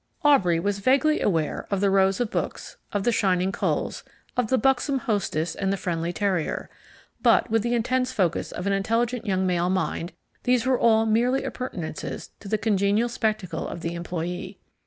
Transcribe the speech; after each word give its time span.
Aubrey 0.23 0.59
was 0.59 0.79
vaguely 0.79 1.21
aware 1.21 1.67
of 1.69 1.79
the 1.79 1.91
rows 1.91 2.19
of 2.19 2.31
books, 2.31 2.75
of 2.91 3.03
the 3.03 3.11
shining 3.11 3.51
coals, 3.51 4.03
of 4.35 4.47
the 4.47 4.57
buxom 4.57 4.97
hostess 4.97 5.53
and 5.53 5.71
the 5.71 5.77
friendly 5.77 6.11
terrier; 6.11 6.71
but 7.21 7.51
with 7.51 7.61
the 7.61 7.75
intense 7.75 8.11
focus 8.11 8.51
of 8.51 8.65
an 8.65 8.73
intelligent 8.73 9.27
young 9.27 9.45
male 9.45 9.69
mind 9.69 10.13
these 10.41 10.65
were 10.65 10.79
all 10.79 11.05
merely 11.05 11.43
appurtenances 11.43 12.31
to 12.39 12.47
the 12.47 12.57
congenial 12.57 13.09
spectacle 13.09 13.67
of 13.67 13.81
the 13.81 13.93
employee. 13.93 14.57